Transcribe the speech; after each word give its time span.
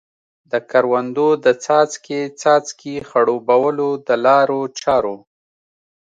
د 0.51 0.53
کروندو 0.71 1.27
د 1.43 1.45
څاڅکې 1.63 2.21
څاڅکي 2.39 2.95
خړوبولو 3.09 3.89
د 4.07 4.09
لارو 4.25 4.61
چارو. 4.79 5.17